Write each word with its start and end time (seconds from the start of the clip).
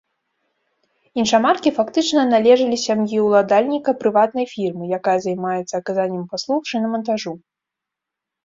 Іншамаркі 1.23 1.69
фактычна 1.77 2.23
належалі 2.33 2.77
сям'і 2.85 3.17
ўладальніка 3.25 3.95
прыватнай 4.01 4.45
фірмы, 4.55 4.83
якая 5.01 5.15
займаецца 5.27 5.71
аказаннем 5.81 6.23
паслуг 6.33 6.61
шынамантажу. 6.73 7.33